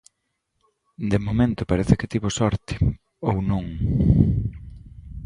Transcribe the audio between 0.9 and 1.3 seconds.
De